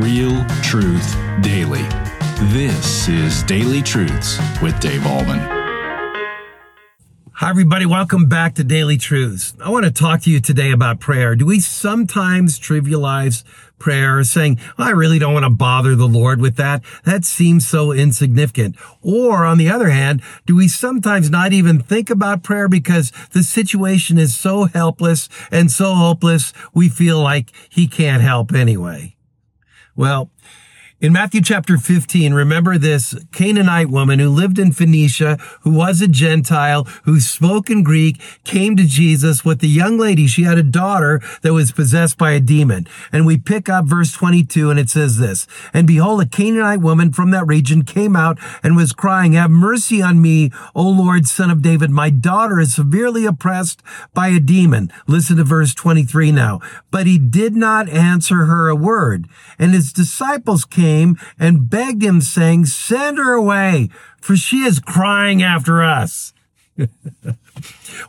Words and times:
Real 0.00 0.44
truth 0.62 1.16
daily. 1.40 1.82
This 2.52 3.08
is 3.08 3.42
Daily 3.42 3.82
Truths 3.82 4.38
with 4.62 4.78
Dave 4.78 5.00
Ahlman. 5.00 5.40
Hi, 7.32 7.50
everybody. 7.50 7.84
Welcome 7.84 8.28
back 8.28 8.54
to 8.54 8.64
Daily 8.64 8.96
Truths. 8.96 9.54
I 9.60 9.70
want 9.70 9.86
to 9.86 9.90
talk 9.90 10.20
to 10.22 10.30
you 10.30 10.38
today 10.38 10.70
about 10.70 11.00
prayer. 11.00 11.34
Do 11.34 11.46
we 11.46 11.58
sometimes 11.58 12.60
trivialize 12.60 13.42
prayer, 13.80 14.22
saying, 14.22 14.60
I 14.78 14.90
really 14.90 15.18
don't 15.18 15.34
want 15.34 15.46
to 15.46 15.50
bother 15.50 15.96
the 15.96 16.06
Lord 16.06 16.40
with 16.40 16.54
that. 16.58 16.84
That 17.02 17.24
seems 17.24 17.66
so 17.66 17.90
insignificant. 17.90 18.76
Or 19.02 19.44
on 19.44 19.58
the 19.58 19.68
other 19.68 19.90
hand, 19.90 20.22
do 20.46 20.54
we 20.54 20.68
sometimes 20.68 21.28
not 21.28 21.52
even 21.52 21.80
think 21.80 22.08
about 22.08 22.44
prayer 22.44 22.68
because 22.68 23.10
the 23.32 23.42
situation 23.42 24.16
is 24.16 24.36
so 24.36 24.66
helpless 24.66 25.28
and 25.50 25.72
so 25.72 25.94
hopeless, 25.94 26.52
we 26.72 26.88
feel 26.88 27.20
like 27.20 27.50
he 27.68 27.88
can't 27.88 28.22
help 28.22 28.54
anyway? 28.54 29.16
Well, 29.98 30.30
in 31.00 31.12
Matthew 31.12 31.42
chapter 31.42 31.78
15, 31.78 32.34
remember 32.34 32.76
this 32.76 33.14
Canaanite 33.30 33.88
woman 33.88 34.18
who 34.18 34.30
lived 34.30 34.58
in 34.58 34.72
Phoenicia, 34.72 35.38
who 35.60 35.70
was 35.70 36.02
a 36.02 36.08
Gentile, 36.08 36.88
who 37.04 37.20
spoke 37.20 37.70
in 37.70 37.84
Greek, 37.84 38.20
came 38.42 38.74
to 38.74 38.82
Jesus 38.82 39.44
with 39.44 39.60
the 39.60 39.68
young 39.68 39.96
lady. 39.96 40.26
She 40.26 40.42
had 40.42 40.58
a 40.58 40.62
daughter 40.64 41.20
that 41.42 41.52
was 41.52 41.70
possessed 41.70 42.18
by 42.18 42.32
a 42.32 42.40
demon. 42.40 42.88
And 43.12 43.26
we 43.26 43.38
pick 43.38 43.68
up 43.68 43.84
verse 43.84 44.10
22 44.10 44.70
and 44.70 44.80
it 44.80 44.90
says 44.90 45.18
this, 45.18 45.46
And 45.72 45.86
behold, 45.86 46.20
a 46.20 46.26
Canaanite 46.26 46.80
woman 46.80 47.12
from 47.12 47.30
that 47.30 47.46
region 47.46 47.84
came 47.84 48.16
out 48.16 48.36
and 48.64 48.74
was 48.74 48.92
crying, 48.92 49.34
Have 49.34 49.52
mercy 49.52 50.02
on 50.02 50.20
me, 50.20 50.50
O 50.74 50.82
Lord, 50.82 51.28
son 51.28 51.48
of 51.48 51.62
David. 51.62 51.92
My 51.92 52.10
daughter 52.10 52.58
is 52.58 52.74
severely 52.74 53.24
oppressed 53.24 53.84
by 54.14 54.28
a 54.28 54.40
demon. 54.40 54.92
Listen 55.06 55.36
to 55.36 55.44
verse 55.44 55.74
23 55.74 56.32
now. 56.32 56.58
But 56.90 57.06
he 57.06 57.20
did 57.20 57.54
not 57.54 57.88
answer 57.88 58.46
her 58.46 58.68
a 58.68 58.74
word. 58.74 59.28
And 59.60 59.74
his 59.74 59.92
disciples 59.92 60.64
came 60.64 60.87
came 60.88 61.18
and 61.38 61.68
begged 61.68 62.02
him, 62.02 62.20
saying, 62.20 62.66
Send 62.66 63.18
her 63.18 63.32
away, 63.32 63.90
for 64.20 64.36
she 64.36 64.58
is 64.64 64.80
crying 64.80 65.42
after 65.42 65.82
us. 65.82 66.32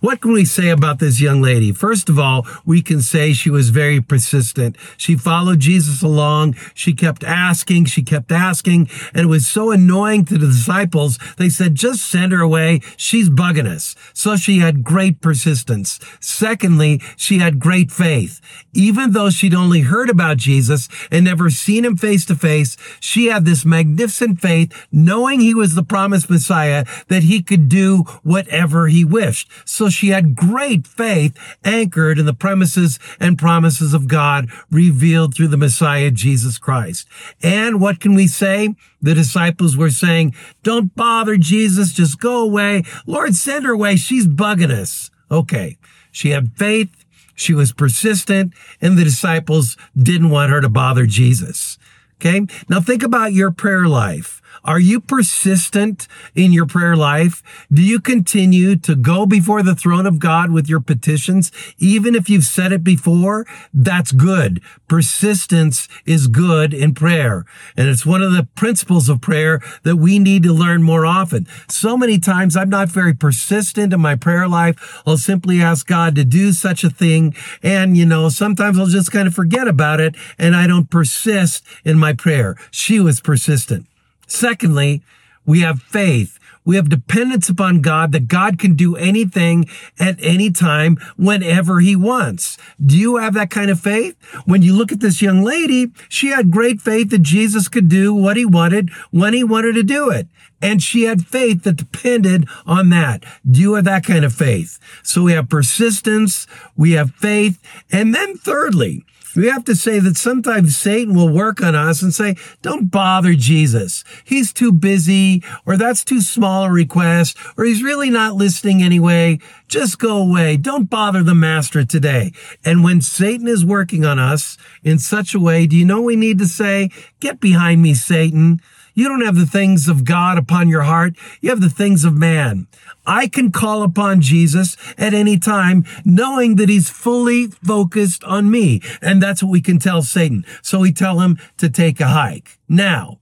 what 0.02 0.22
can 0.22 0.33
we 0.33 0.45
say 0.45 0.69
about 0.69 1.00
this 1.00 1.22
young 1.22 1.42
lady? 1.42 1.72
First 1.72 2.09
of 2.09 2.19
all, 2.19 2.45
we 2.66 2.81
can 2.81 3.02
say 3.02 3.33
she 3.33 3.50
was 3.50 3.69
very 3.69 4.02
persistent. 4.02 4.75
She 4.97 5.16
followed 5.16 5.59
Jesus 5.59 6.02
along. 6.02 6.55
She 6.73 6.94
kept 6.94 7.23
asking. 7.23 7.86
She 7.86 8.03
kept 8.03 8.31
asking. 8.31 8.89
And 9.14 9.23
it 9.23 9.30
was 9.30 9.47
so 9.47 9.72
annoying 9.72 10.25
to 10.25 10.38
the 10.38 10.47
disciples. 10.47 11.17
They 11.38 11.50
said, 11.50 11.75
just 11.75 12.05
send 12.09 12.31
her 12.31 12.42
away. 12.42 12.81
She's 12.97 13.30
bugging 13.30 13.67
us. 13.67 13.95
So 14.14 14.36
she 14.36 14.59
had 14.59 14.83
great 14.83 15.22
persistence. 15.22 16.00
Secondly, 16.20 17.02
she 17.16 17.39
had 17.39 17.59
great 17.59 17.92
faith. 17.92 18.42
Even 18.73 19.11
though 19.11 19.30
she'd 19.30 19.53
only 19.53 19.81
heard 19.81 20.09
about 20.09 20.38
Jesus 20.38 20.89
and 21.11 21.25
never 21.25 21.50
seen 21.50 21.86
him 21.86 21.97
face 21.97 22.25
to 22.25 22.36
face, 22.36 22.77
she 23.00 23.27
had 23.27 23.45
this 23.45 23.66
magnificent 23.66 24.39
faith, 24.42 24.88
knowing 24.92 25.39
he 25.39 25.53
was 25.53 25.75
the 25.75 25.83
promised 25.83 26.30
Messiah, 26.30 26.86
that 27.08 27.23
he 27.23 27.42
could 27.42 27.70
do 27.70 28.03
whatever 28.23 28.88
he 28.88 29.03
wished. 29.03 29.39
So 29.66 29.90
she 29.90 30.09
had 30.09 30.36
great 30.36 30.88
faith 30.88 31.38
anchored 31.64 32.20
in 32.20 32.26
the 32.26 32.34
premises 32.34 33.00
and 33.20 33.38
promises 33.38 33.94
of 33.94 34.08
God 34.08 34.50
revealed 34.72 35.36
through 35.36 35.50
the 35.50 35.58
Messiah, 35.58 36.12
Jesus 36.12 36.58
Christ. 36.58 37.08
And 37.42 37.82
what 37.82 38.00
can 38.00 38.14
we 38.16 38.28
say? 38.28 38.76
The 39.02 39.14
disciples 39.14 39.78
were 39.78 39.90
saying, 39.90 40.36
don't 40.64 40.95
bother 40.95 41.38
Jesus, 41.38 41.94
just 41.94 42.20
go 42.20 42.44
away. 42.44 42.84
Lord, 43.06 43.36
send 43.36 43.66
her 43.66 43.73
away. 43.73 43.95
She's 43.95 44.28
bugging 44.28 44.72
us. 44.72 45.12
Okay. 45.32 45.78
She 46.12 46.32
had 46.32 46.58
faith. 46.58 47.06
She 47.36 47.54
was 47.54 47.72
persistent 47.72 48.54
and 48.82 48.98
the 48.98 49.04
disciples 49.04 49.78
didn't 49.95 50.30
want 50.30 50.52
her 50.52 50.60
to 50.60 50.70
bother 50.70 51.06
Jesus. 51.06 51.78
Okay. 52.16 52.45
Now 52.67 52.82
think 52.82 53.02
about 53.02 53.32
your 53.32 53.52
prayer 53.52 53.88
life. 53.88 54.39
Are 54.64 54.80
you 54.80 55.00
persistent 55.00 56.08
in 56.36 56.52
your 56.52 56.66
prayer 56.66 56.96
life? 56.96 57.42
Do 57.72 57.82
you 57.82 58.00
continue 58.00 58.76
to 58.78 58.95
go 58.95 59.26
before 59.26 59.64
the 59.64 59.76
throne 59.76 60.06
of 60.06 60.20
God 60.20 60.52
with 60.52 60.67
your 60.67 60.80
petitions? 60.80 61.52
Even 61.78 62.16
if 62.16 62.30
you've 62.30 62.44
said 62.44 62.72
it 62.72 62.83
before, 62.83 63.45
that's 63.73 64.11
good. 64.11 64.61
Persistence 64.88 65.88
is 66.06 66.28
good 66.28 66.73
in 66.73 66.94
prayer. 66.94 67.45
And 67.78 67.88
it's 67.88 68.06
one 68.06 68.22
of 68.22 68.33
the 68.33 68.48
principles 68.56 69.10
of 69.10 69.22
prayer 69.22 69.61
that 69.83 69.95
we 69.95 70.20
need 70.20 70.44
to 70.44 70.54
learn 70.54 70.83
more 70.83 71.06
often. 71.06 71.48
So 71.67 71.98
many 71.98 72.20
times 72.20 72.58
I'm 72.58 72.70
not 72.70 72.89
very 72.89 73.14
persistent 73.14 73.94
in 73.94 74.02
my 74.02 74.16
prayer 74.16 74.48
life. 74.48 75.02
I'll 75.06 75.17
simply 75.17 75.62
ask 75.62 75.88
God 75.88 76.16
to 76.16 76.26
do 76.26 76.52
such 76.52 76.83
a 76.83 76.89
thing. 76.89 77.36
And, 77.64 77.95
you 77.95 78.06
know, 78.06 78.30
sometimes 78.30 78.78
I'll 78.78 78.88
just 78.88 79.12
kind 79.12 79.28
of 79.28 79.33
forget 79.33 79.67
about 79.67 80.00
it 80.00 80.16
and 80.38 80.56
I 80.56 80.67
don't 80.67 80.89
persist 80.89 81.64
in 81.86 81.98
my 81.98 82.14
prayer. 82.14 82.58
She 82.72 83.00
was 83.00 83.22
persistent. 83.22 83.86
Secondly, 84.30 85.02
we 85.45 85.62
have 85.62 85.82
faith. 85.82 86.40
We 86.64 86.76
have 86.76 86.90
dependence 86.90 87.50
upon 87.50 87.82
God 87.82 88.12
that 88.12 88.28
God 88.28 88.60
can 88.60 88.76
do 88.76 88.95
anything 88.95 89.67
at 90.00 90.17
any 90.22 90.52
time 90.52 90.98
whenever 91.17 91.80
he 91.80 91.95
wants. 91.95 92.58
Do 92.80 92.95
you 92.95 93.18
have 93.18 93.34
that 93.34 93.50
kind 93.50 93.72
of 93.72 93.80
faith? 93.80 94.16
When 94.45 94.62
you 94.62 94.76
look 94.76 94.92
at 94.92 95.00
this 95.00 95.22
young 95.22 95.42
lady, 95.42 95.92
she 96.08 96.28
had 96.28 96.52
great 96.52 96.80
faith 96.80 97.10
that 97.10 97.23
Jesus 97.23 97.68
could 97.68 97.89
do 97.89 98.14
what 98.14 98.38
he 98.38 98.45
wanted 98.45 98.92
when 99.10 99.34
he 99.34 99.44
wanted 99.44 99.73
to 99.73 99.84
do 99.84 100.12
it. 100.12 100.28
And 100.62 100.84
she 100.84 101.04
had 101.04 101.26
faith 101.26 101.64
that 101.64 101.78
depended 101.78 102.48
on 102.68 102.89
that. 102.89 103.23
Do 103.50 103.62
you 103.62 103.73
have 103.73 103.86
that 103.86 104.06
kind 104.06 104.23
of 104.23 104.34
faith? 104.34 104.78
So 105.02 105.23
we 105.23 105.32
have 105.32 105.50
persistence, 105.50 106.45
we 106.78 106.92
have 106.92 107.16
faith, 107.16 107.60
and 107.92 108.14
then 108.14 108.38
thirdly, 108.38 109.06
we 109.36 109.48
have 109.48 109.64
to 109.66 109.76
say 109.76 110.00
that 110.00 110.17
sometimes 110.17 110.76
Satan 110.76 111.16
will 111.16 111.30
work 111.30 111.62
on 111.62 111.76
us 111.76 112.02
and 112.02 112.14
say, 112.14 112.36
don't 112.62 112.92
bother 112.92 113.34
Jesus. 113.34 114.04
He's 114.23 114.52
too 114.52 114.72
busy, 114.72 115.44
or 115.66 115.78
that's 115.78 116.04
too 116.04 116.22
small 116.22 116.66
a 116.66 116.72
request, 116.72 117.38
or 117.58 117.66
he's 117.66 117.84
really 117.84 118.10
not 118.10 118.36
listening 118.36 118.82
anyway. 118.82 119.39
Just 119.68 120.00
go 120.00 120.18
away. 120.18 120.58
Don't 120.58 120.89
bother 120.89 121.23
the 121.23 121.36
master 121.36 121.86
today. 121.86 122.34
And 122.66 122.84
when 122.84 123.02
Satan 123.02 123.48
is 123.48 123.66
working 123.66 124.06
on 124.06 124.20
us 124.20 124.58
in 124.84 125.00
such 125.00 125.34
a 125.36 125.39
way, 125.39 125.68
do 125.68 125.76
you 125.76 125.86
know 125.86 126.02
we 126.02 126.16
need 126.16 126.39
to 126.39 126.48
say, 126.48 126.89
get 127.20 127.39
behind 127.39 127.82
me, 127.82 127.94
Satan? 127.94 128.62
You 129.00 129.07
don't 129.07 129.24
have 129.24 129.38
the 129.38 129.45
things 129.45 129.88
of 129.88 130.04
God 130.04 130.38
upon 130.38 130.68
your 130.68 130.81
heart. 130.81 131.13
You 131.39 131.51
have 131.51 131.62
the 131.62 131.69
things 131.69 132.04
of 132.04 132.18
man. 132.18 132.68
I 133.07 133.30
can 133.30 133.50
call 133.50 133.81
upon 133.81 134.19
Jesus 134.19 134.75
at 134.98 135.13
any 135.13 135.39
time, 135.39 135.86
knowing 136.04 136.57
that 136.57 136.68
he's 136.68 136.89
fully 136.89 137.48
focused 137.48 138.25
on 138.25 138.51
me. 138.51 138.81
And 139.01 139.24
that's 139.24 139.42
what 139.42 139.54
we 139.54 139.62
can 139.62 139.80
tell 139.80 140.01
Satan. 140.01 140.45
So 140.62 140.80
we 140.80 140.92
tell 140.92 141.21
him 141.21 141.39
to 141.59 141.69
take 141.69 142.01
a 142.01 142.09
hike. 142.09 142.59
Now, 142.68 143.19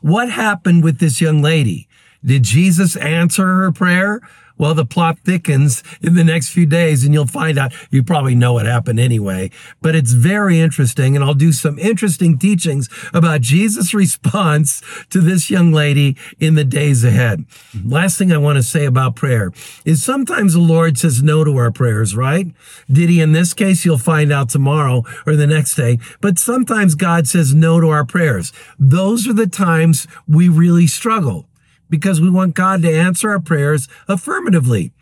what 0.00 0.30
happened 0.30 0.82
with 0.82 0.98
this 0.98 1.20
young 1.20 1.42
lady? 1.42 1.88
Did 2.24 2.44
Jesus 2.44 2.96
answer 2.96 3.44
her 3.44 3.70
prayer? 3.70 4.22
Well, 4.58 4.74
the 4.74 4.84
plot 4.84 5.18
thickens 5.24 5.82
in 6.02 6.14
the 6.14 6.24
next 6.24 6.50
few 6.50 6.66
days 6.66 7.04
and 7.04 7.14
you'll 7.14 7.26
find 7.26 7.58
out. 7.58 7.72
You 7.90 8.02
probably 8.02 8.34
know 8.34 8.54
what 8.54 8.66
happened 8.66 9.00
anyway, 9.00 9.50
but 9.80 9.94
it's 9.94 10.12
very 10.12 10.60
interesting. 10.60 11.14
And 11.14 11.24
I'll 11.24 11.34
do 11.34 11.52
some 11.52 11.78
interesting 11.78 12.38
teachings 12.38 12.88
about 13.14 13.40
Jesus' 13.40 13.94
response 13.94 14.82
to 15.10 15.20
this 15.20 15.50
young 15.50 15.72
lady 15.72 16.16
in 16.38 16.54
the 16.54 16.64
days 16.64 17.04
ahead. 17.04 17.44
Last 17.84 18.18
thing 18.18 18.32
I 18.32 18.38
want 18.38 18.56
to 18.56 18.62
say 18.62 18.84
about 18.84 19.16
prayer 19.16 19.52
is 19.84 20.02
sometimes 20.02 20.54
the 20.54 20.60
Lord 20.60 20.98
says 20.98 21.22
no 21.22 21.44
to 21.44 21.56
our 21.56 21.70
prayers, 21.70 22.16
right? 22.16 22.46
Did 22.90 23.10
he 23.10 23.20
in 23.20 23.32
this 23.32 23.54
case? 23.54 23.84
You'll 23.84 23.98
find 23.98 24.32
out 24.32 24.48
tomorrow 24.48 25.04
or 25.26 25.36
the 25.36 25.46
next 25.46 25.74
day. 25.74 25.98
But 26.20 26.38
sometimes 26.38 26.94
God 26.94 27.26
says 27.28 27.54
no 27.54 27.80
to 27.80 27.88
our 27.88 28.04
prayers. 28.04 28.52
Those 28.78 29.28
are 29.28 29.32
the 29.32 29.46
times 29.46 30.06
we 30.26 30.48
really 30.48 30.86
struggle 30.86 31.47
because 31.88 32.20
we 32.20 32.30
want 32.30 32.54
God 32.54 32.82
to 32.82 32.92
answer 32.92 33.30
our 33.30 33.40
prayers 33.40 33.88
affirmatively. 34.08 34.92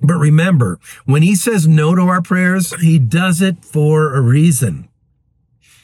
But 0.00 0.14
remember, 0.14 0.78
when 1.04 1.22
he 1.22 1.34
says 1.34 1.68
no 1.68 1.94
to 1.94 2.02
our 2.02 2.22
prayers, 2.22 2.74
he 2.80 2.98
does 2.98 3.42
it 3.42 3.64
for 3.64 4.14
a 4.14 4.20
reason. 4.20 4.88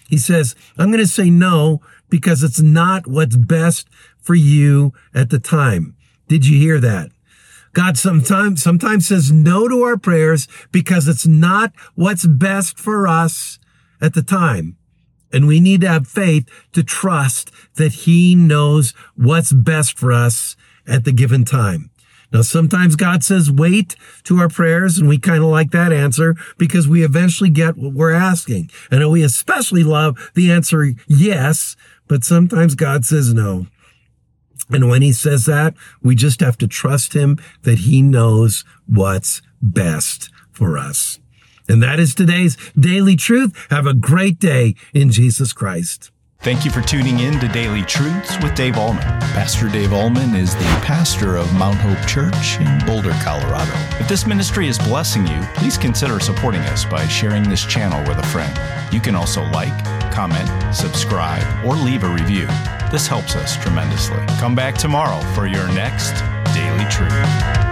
He 0.09 0.19
says, 0.19 0.55
I'm 0.79 0.91
going 0.91 0.99
to 0.99 1.07
say 1.07 1.31
no 1.31 1.81
because 2.09 2.43
it's 2.43 2.61
not 2.61 3.07
what's 3.07 3.37
best 3.37 3.89
for 4.19 4.35
you 4.35 4.93
at 5.15 5.31
the 5.31 5.39
time. 5.39 5.97
Did 6.29 6.47
you 6.47 6.59
hear 6.59 6.81
that? 6.81 7.11
God 7.73 7.99
sometimes, 7.99 8.63
sometimes 8.63 9.09
says 9.09 9.31
no 9.31 9.69
to 9.69 9.83
our 9.83 9.99
prayers 9.99 10.49
because 10.73 11.09
it's 11.09 11.27
not 11.27 11.73
what's 11.95 12.27
best 12.27 12.79
for 12.79 13.07
us 13.07 13.59
at 14.01 14.15
the 14.15 14.23
time. 14.23 14.76
And 15.33 15.47
we 15.47 15.61
need 15.61 15.81
to 15.83 15.89
have 15.89 16.07
faith 16.07 16.49
to 16.73 16.83
trust 16.83 17.51
that 17.75 17.93
he 17.93 18.35
knows 18.35 18.95
what's 19.15 19.53
best 19.53 19.99
for 19.99 20.13
us 20.13 20.57
at 20.87 21.05
the 21.05 21.13
given 21.13 21.45
time. 21.45 21.91
Now, 22.33 22.43
sometimes 22.43 22.97
God 22.97 23.23
says 23.23 23.51
wait 23.51 23.97
to 24.25 24.39
our 24.39 24.49
prayers, 24.49 24.99
and 24.99 25.09
we 25.09 25.19
kind 25.19 25.43
of 25.43 25.49
like 25.49 25.71
that 25.71 25.93
answer 25.93 26.35
because 26.59 26.89
we 26.89 27.05
eventually 27.05 27.51
get 27.51 27.77
what 27.77 27.95
we're 27.95 28.13
asking. 28.13 28.71
And 28.91 29.09
we 29.11 29.23
especially 29.23 29.85
love 29.85 30.33
the 30.35 30.51
answer 30.51 30.93
yes, 31.07 31.77
but 32.09 32.25
sometimes 32.25 32.75
God 32.75 33.05
says 33.05 33.33
no. 33.33 33.67
And 34.71 34.89
when 34.89 35.03
he 35.03 35.13
says 35.13 35.47
that, 35.47 35.75
we 36.03 36.17
just 36.17 36.41
have 36.41 36.59
to 36.59 36.67
trust 36.67 37.15
him 37.15 37.39
that 37.63 37.81
he 37.81 38.03
knows 38.03 38.65
what's 38.87 39.41
best 39.63 40.31
for 40.51 40.77
us. 40.77 41.21
And 41.69 41.83
that 41.83 41.99
is 41.99 42.15
today's 42.15 42.57
daily 42.79 43.17
truth. 43.17 43.67
Have 43.71 43.87
a 43.87 43.95
great 43.95 44.39
day 44.39 44.75
in 44.95 45.11
Jesus 45.11 45.53
Christ. 45.53 46.11
Thank 46.41 46.65
you 46.65 46.71
for 46.71 46.83
tuning 46.83 47.19
in 47.21 47.41
to 47.41 47.49
Daily 47.49 47.83
Truths 47.83 48.41
with 48.43 48.55
Dave 48.55 48.75
Ahlman. 48.75 49.21
Pastor 49.33 49.69
Dave 49.69 49.89
Ahlman 49.89 50.37
is 50.37 50.55
the 50.55 50.65
pastor 50.85 51.37
of 51.37 51.53
Mount 51.55 51.79
Hope 51.79 52.07
Church 52.07 52.61
in 52.61 52.87
Boulder, 52.87 53.17
Colorado. 53.25 53.73
If 53.99 54.07
this 54.07 54.27
ministry 54.27 54.69
is 54.69 54.79
blessing 54.79 55.27
you, 55.27 55.41
please 55.55 55.77
consider 55.77 56.21
supporting 56.21 56.61
us 56.61 56.85
by 56.85 57.09
sharing 57.09 57.49
this 57.49 57.65
channel 57.65 57.99
with 58.07 58.19
a 58.19 58.27
friend. 58.29 58.57
You 58.95 59.01
can 59.01 59.17
also 59.17 59.43
like, 59.51 59.77
comment, 60.13 60.49
subscribe, 60.73 61.43
or 61.65 61.75
leave 61.75 62.05
a 62.05 62.09
review. 62.09 62.47
This 62.93 63.09
helps 63.09 63.35
us 63.35 63.57
tremendously. 63.57 64.25
Come 64.39 64.55
back 64.55 64.77
tomorrow 64.77 65.21
for 65.35 65.47
your 65.47 65.67
next 65.73 66.13
Daily 66.55 66.89
Truth. 66.91 67.66